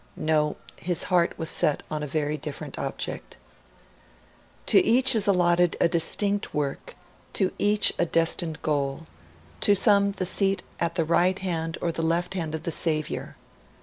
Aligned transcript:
No! 0.17 0.55
His 0.77 1.03
heart 1.13 1.37
was 1.37 1.51
set 1.51 1.81
upon 1.83 2.01
a 2.01 2.07
very 2.07 2.35
different 2.35 2.79
object. 2.79 3.37
'To 4.65 4.83
each 4.83 5.13
is 5.13 5.27
allotted 5.27 5.77
a 5.79 5.87
distinct 5.87 6.55
work, 6.55 6.95
to 7.33 7.51
each 7.59 7.93
a 7.99 8.05
destined 8.05 8.63
goal; 8.63 9.05
to 9.59 9.75
some 9.75 10.13
the 10.13 10.25
seat 10.25 10.63
at 10.79 10.95
the 10.95 11.05
right 11.05 11.37
hand 11.37 11.77
or 11.81 11.91
left 11.91 12.33
hand 12.33 12.55
of 12.55 12.63
the 12.63 12.71
Saviour. 12.71 13.35